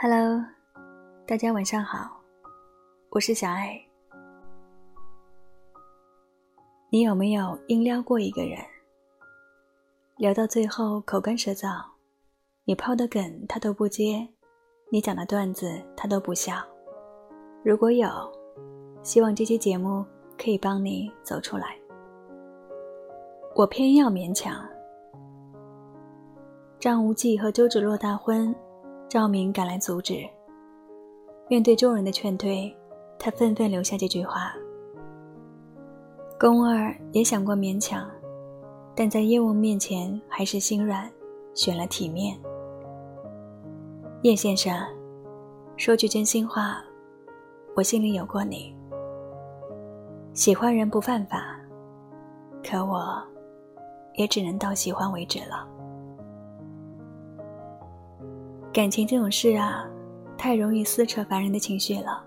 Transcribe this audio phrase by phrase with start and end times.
[0.00, 0.40] Hello，
[1.26, 2.20] 大家晚上好，
[3.10, 3.76] 我是小爱。
[6.88, 8.56] 你有没有硬撩过一个人？
[10.16, 11.84] 聊到最后口干舌燥，
[12.62, 14.28] 你抛的梗他都不接，
[14.88, 16.64] 你讲的段子他都不笑。
[17.64, 18.08] 如果有，
[19.02, 20.06] 希望这期节目
[20.40, 21.76] 可以帮你走出来。
[23.56, 24.64] 我偏要勉强。
[26.78, 28.54] 张无忌和周芷若大婚。
[29.08, 30.28] 赵明赶来阻止。
[31.48, 32.74] 面对众人的劝退，
[33.18, 34.52] 他愤愤留下这句话。
[36.38, 38.06] 宫二也想过勉强，
[38.94, 41.10] 但在叶问面前还是心软，
[41.54, 42.38] 选了体面。
[44.22, 44.74] 叶先生，
[45.78, 46.84] 说句真心话，
[47.74, 48.76] 我心里有过你。
[50.34, 51.58] 喜欢人不犯法，
[52.62, 53.20] 可我，
[54.16, 55.66] 也只能到喜欢为止了。
[58.78, 59.84] 感情这种事啊，
[60.36, 62.22] 太容易撕扯凡人的情绪了。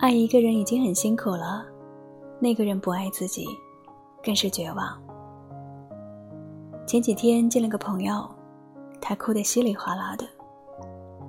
[0.00, 1.64] 爱一个人已经很辛苦了，
[2.40, 3.46] 那个人不爱自己，
[4.20, 5.00] 更是绝望。
[6.88, 8.28] 前几天见了个朋友，
[9.00, 10.26] 他哭得稀里哗啦的。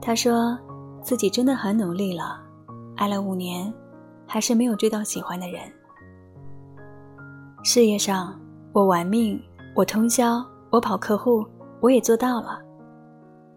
[0.02, 0.58] 他说
[1.04, 2.42] 自己真的很努力了，
[2.96, 3.72] 爱了五年，
[4.26, 5.62] 还是没有追到喜欢的人。
[7.64, 8.36] 事业上，
[8.74, 9.40] 我玩命，
[9.76, 11.46] 我通宵，我跑客户，
[11.80, 12.60] 我也做到了。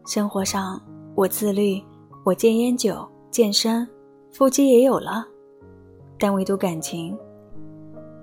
[0.05, 0.81] 生活上，
[1.15, 1.81] 我自律，
[2.25, 3.89] 我戒烟酒、健身，
[4.33, 5.25] 腹肌也有了，
[6.19, 7.17] 但唯独感情，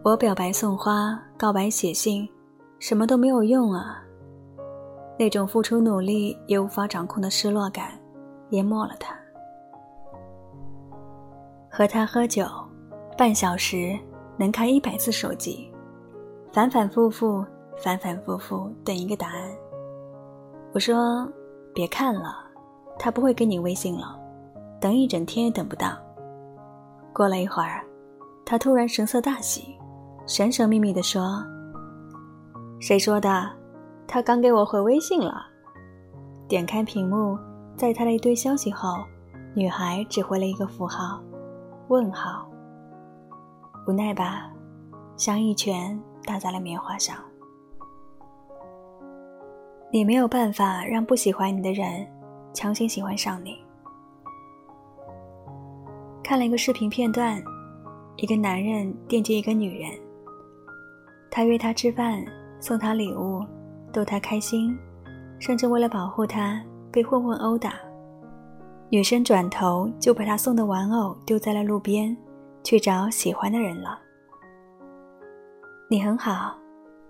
[0.03, 2.27] 我表白送花、告白写信，
[2.79, 4.03] 什么都没有用啊！
[5.17, 7.97] 那种付出努力也无法掌控的失落感，
[8.49, 9.17] 淹没了他。
[11.71, 12.45] 和他喝酒，
[13.17, 13.97] 半小时
[14.35, 15.71] 能开一百次手机，
[16.51, 17.43] 反反复复，
[17.81, 19.49] 反反复复等一个答案。
[20.73, 21.25] 我说。
[21.79, 22.35] 别看了，
[22.97, 24.19] 他不会给你微信了，
[24.81, 25.97] 等一整天也等不到。
[27.13, 27.85] 过了一会儿，
[28.45, 29.77] 他突然神色大喜，
[30.27, 31.41] 神神秘秘地说
[32.81, 33.49] ：“谁说的？
[34.09, 35.47] 他刚给我回微信了。”
[36.49, 37.39] 点开屏幕，
[37.77, 38.97] 在他的一堆消息后，
[39.55, 41.21] 女孩只回了一个符号，
[41.87, 42.45] 问号。
[43.87, 44.51] 无奈吧，
[45.15, 47.15] 像一拳打在了棉花上。
[49.91, 52.05] 你没有办法让不喜欢你的人
[52.53, 53.57] 强行喜欢上你。
[56.23, 57.41] 看了一个视频片段，
[58.17, 59.91] 一个男人惦记一个女人，
[61.31, 62.23] 他约她吃饭，
[62.59, 63.43] 送她礼物，
[63.91, 64.77] 逗她开心，
[65.39, 66.61] 甚至为了保护她
[66.91, 67.73] 被混混殴打。
[68.91, 72.15] 女生转头就把他送的玩偶丢在了路边，
[72.63, 73.99] 去找喜欢的人了。
[75.89, 76.55] 你很好，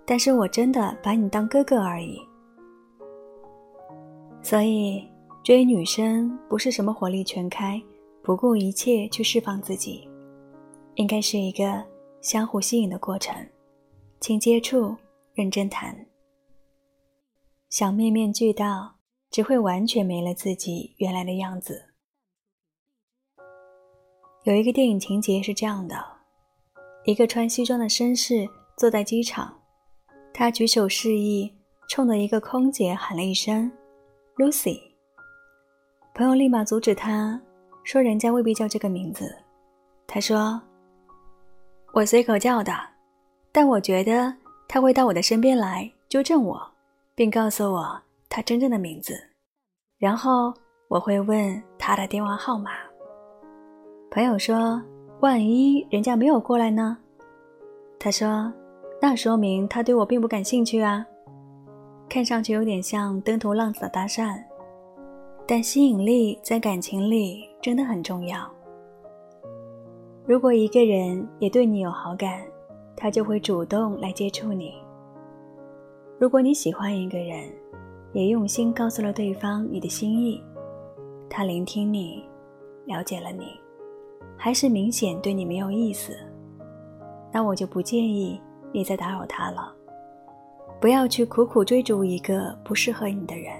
[0.05, 2.21] 但是我真的把你当哥哥而已。
[4.41, 5.07] 所以，
[5.43, 7.81] 追女生不是什么火力全开、
[8.23, 10.07] 不顾一切去释放自己，
[10.95, 11.85] 应该是一个
[12.21, 13.35] 相互吸引的过程，
[14.19, 14.95] 轻接触，
[15.33, 15.95] 认真谈。
[17.69, 18.95] 想面面俱到，
[19.29, 21.93] 只会完全没了自己原来的样子。
[24.45, 25.95] 有一个电影情节是这样的：
[27.05, 29.53] 一个穿西装的绅士坐在机场，
[30.33, 31.53] 他举手示意，
[31.89, 33.71] 冲着一个空姐喊了一声。
[34.39, 34.79] Lucy，
[36.15, 37.37] 朋友立马阻止他，
[37.83, 39.29] 说：“人家未必叫这个名字。”
[40.07, 40.61] 他说
[41.91, 42.71] ：“我随口叫的，
[43.51, 44.33] 但我觉得
[44.65, 46.57] 他会到我的身边来纠正我，
[47.15, 47.99] 并告诉我
[48.29, 49.13] 他真正的名字，
[49.97, 50.53] 然后
[50.87, 52.71] 我会问他的电话号码。”
[54.09, 54.81] 朋友说
[55.19, 56.97] ：“万一人家没有过来呢？”
[57.99, 58.49] 他说
[59.03, 61.05] ：“那说明他对我并不感兴趣啊。”
[62.09, 64.35] 看上去有点像登徒浪子的搭讪，
[65.47, 68.49] 但吸引力在感情里真的很重要。
[70.25, 72.41] 如果一个人也对你有好感，
[72.95, 74.73] 他就会主动来接触你。
[76.17, 77.47] 如果你喜欢一个人，
[78.11, 80.43] 也用心告诉了对方你的心意，
[81.29, 82.23] 他聆听你，
[82.85, 83.49] 了解了你，
[84.35, 86.17] 还是明显对你没有意思，
[87.31, 88.41] 那我就不建议
[88.71, 89.75] 你再打扰他了。
[90.79, 93.53] 不要去苦苦追逐一个不适合你的人。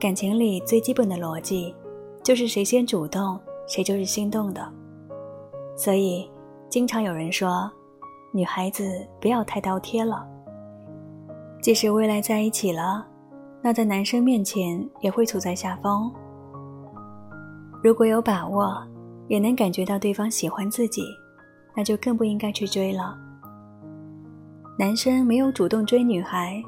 [0.00, 1.74] 感情里最基本的逻辑，
[2.22, 4.66] 就是谁先主动，谁就是心动的。
[5.76, 6.30] 所以，
[6.68, 7.70] 经常有人说，
[8.32, 10.26] 女孩子不要太倒贴了。
[11.60, 13.06] 即使未来在一起了，
[13.62, 16.12] 那在男生面前也会处在下风。
[17.82, 18.76] 如果有把握，
[19.28, 21.02] 也能感觉到对方喜欢自己，
[21.74, 23.18] 那就更不应该去追了。
[24.76, 26.60] 男生没有主动追女孩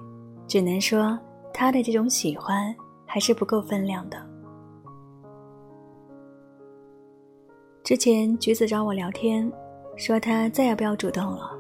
[0.47, 1.19] 只能说
[1.53, 2.73] 他的这种喜欢
[3.05, 4.17] 还是不够分量的。
[7.83, 9.51] 之前橘子找我聊天
[9.97, 11.51] 说他再也不要主动了。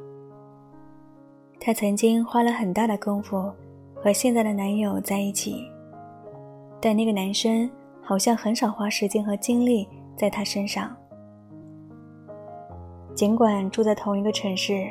[1.58, 3.50] 他曾经花了很大的功夫
[3.96, 5.68] 和现在的男友在一起
[6.80, 7.68] 但那个男生
[8.00, 10.94] 好像很少花时间和精力在他身上。
[13.16, 14.88] 尽管住在同一个城市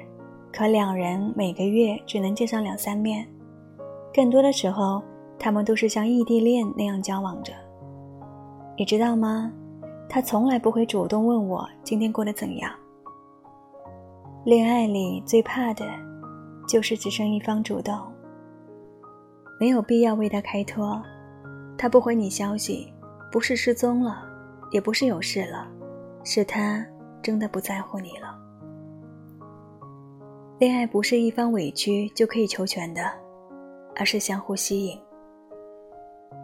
[0.56, 3.28] 可两人每个月只能见上两三面，
[4.14, 5.04] 更多的时候，
[5.38, 7.52] 他们都是像异地恋那样交往着。
[8.78, 9.52] 你知道吗？
[10.08, 12.72] 他从来不会主动问我今天过得怎样。
[14.46, 15.86] 恋爱里最怕的，
[16.66, 17.94] 就是只剩一方主动。
[19.60, 21.02] 没有必要为他开脱，
[21.78, 22.94] 他不回你消息，
[23.30, 24.24] 不是失踪了，
[24.72, 25.68] 也不是有事了，
[26.24, 26.86] 是他
[27.22, 28.35] 真的不在乎你了。
[30.58, 33.02] 恋爱不是一方委屈就可以求全的，
[33.94, 34.98] 而是相互吸引。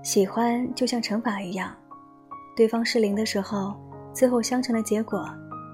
[0.03, 1.73] 喜欢就像乘法一样。
[2.57, 3.73] 对方是零的时候，
[4.13, 5.25] 最后相乘的结果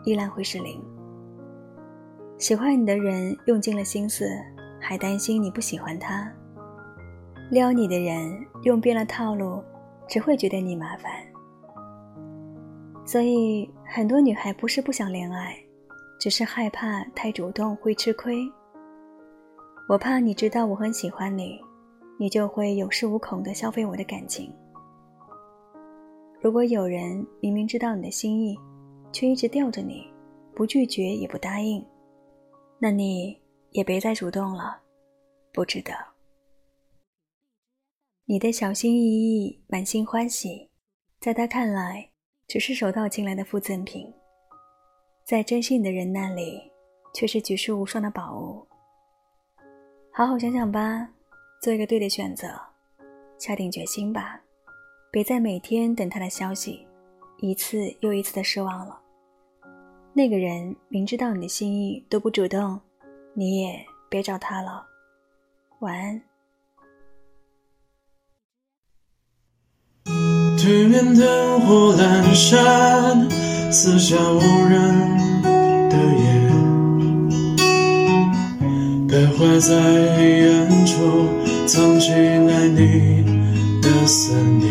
[0.03, 0.79] 依然会是零。
[2.37, 4.29] 喜欢你的人用尽了心思，
[4.79, 6.29] 还担心你不喜欢他；
[7.49, 8.31] 撩你的人
[8.61, 9.63] 用遍了套路，
[10.07, 11.11] 只会觉得你麻烦。
[13.03, 15.57] 所以，很多女孩不是不想恋爱，
[16.19, 18.45] 只是害怕太主动会吃亏。
[19.87, 21.59] 我怕你知道我很喜欢你，
[22.19, 24.53] 你就会有恃无恐地消费我的感情。
[26.41, 28.57] 如果有人明明知道你的心意，
[29.11, 30.05] 却一直吊着你，
[30.55, 31.83] 不拒绝也不答应，
[32.79, 33.39] 那你
[33.71, 34.79] 也别再主动了，
[35.53, 35.93] 不值得。
[38.25, 40.69] 你的小心翼翼、满心欢喜，
[41.21, 42.11] 在他看来
[42.45, 44.13] 只是手到擒来的附赠品，
[45.27, 46.71] 在真心的人那里
[47.13, 48.65] 却是举世无双的宝物。
[50.09, 51.09] 好好想想吧，
[51.61, 52.47] 做一个对的选择，
[53.37, 54.39] 下定决心吧。
[55.11, 56.87] 别再每天等他的消息，
[57.39, 58.97] 一次又一次的失望了。
[60.13, 62.79] 那个人明知道你的心意都不主动，
[63.33, 64.87] 你也别找他了。
[65.79, 66.21] 晚安。
[70.55, 73.27] 对面灯火阑珊，
[73.69, 74.79] 四下无人
[75.89, 76.25] 的夜，
[79.07, 79.69] 徘徊在
[80.15, 81.27] 黑暗处，
[81.65, 83.23] 藏起来你
[83.81, 84.67] 的思念。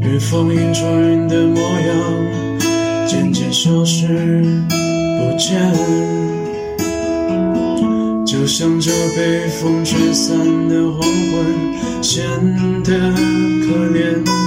[0.00, 1.94] 与风映出云的模样，
[3.06, 4.42] 渐渐消失
[5.18, 5.72] 不见，
[8.24, 10.36] 就像这被风吹散
[10.68, 12.24] 的黄昏，显
[12.82, 13.12] 得
[13.66, 13.66] 可
[13.96, 14.43] 怜。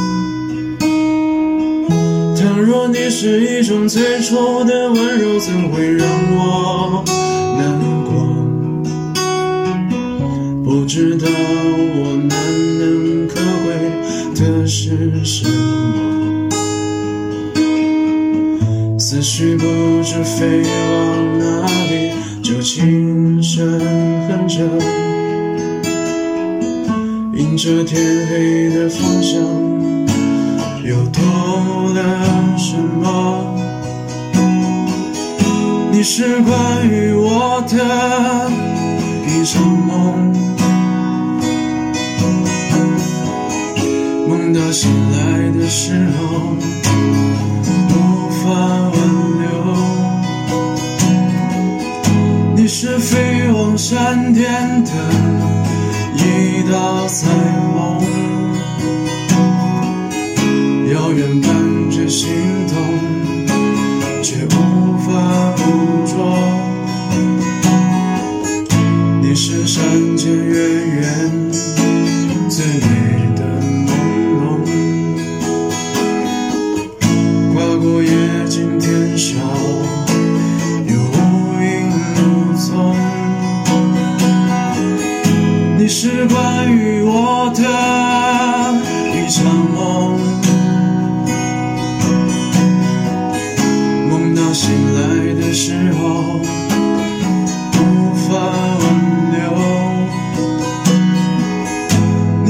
[2.61, 7.03] 若你是一种最初的温柔，怎会让我
[7.57, 8.11] 难过？
[10.63, 12.37] 不知道我难
[12.79, 13.67] 能可贵。
[14.35, 16.49] 的是什么？
[18.99, 19.65] 思绪不
[20.03, 22.11] 知飞往哪里，
[22.43, 23.79] 就轻声
[24.27, 24.59] 哼着，
[27.33, 29.41] 迎着天黑的方向，
[30.87, 31.21] 又多
[31.93, 32.01] 了
[32.57, 33.59] 什么？
[35.91, 37.75] 你是关于我的
[39.27, 40.33] 一场梦。
[44.29, 45.17] 梦到醒来
[45.59, 46.55] 的时候，
[47.89, 47.93] 无
[48.39, 48.47] 法
[48.93, 48.95] 挽
[49.41, 49.45] 留。
[52.55, 54.91] 你是飞往山巅的
[56.15, 57.56] 一道彩虹，
[62.09, 62.29] 心
[62.67, 62.77] 痛，
[64.23, 65.11] 却无法
[65.57, 65.61] 捕
[66.05, 66.15] 捉。
[69.21, 69.83] 你是山
[70.15, 71.51] 间月圆，
[72.49, 72.85] 最美
[73.35, 73.43] 的
[73.85, 73.89] 朦
[74.39, 74.41] 胧。
[77.53, 78.09] 跨过夜
[78.47, 79.35] 静天晓，
[80.87, 81.15] 又无
[81.61, 81.67] 影
[82.15, 82.95] 无踪。
[85.77, 87.61] 你是关于我的
[89.13, 89.43] 一场
[89.75, 90.16] 梦。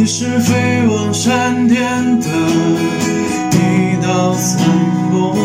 [0.07, 2.27] 你是飞往山巅的
[3.51, 4.63] 一道彩
[5.11, 5.35] 虹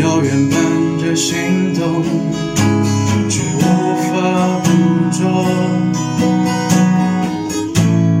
[0.00, 0.58] 遥远伴
[0.98, 2.02] 着心动
[3.28, 4.68] 却无法捕
[5.12, 5.46] 捉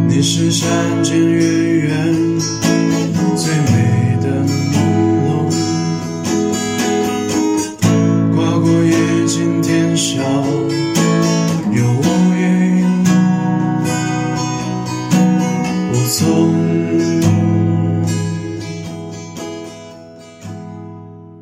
[0.06, 1.65] 你是山间月